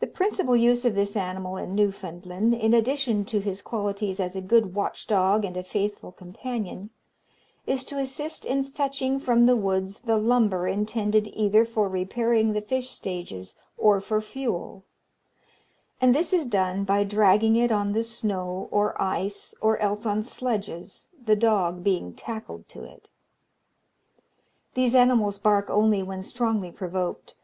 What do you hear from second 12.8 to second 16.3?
stages, or for fuel; and